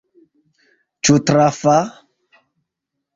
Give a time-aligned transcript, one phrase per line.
[1.09, 1.75] Ĉu trafa?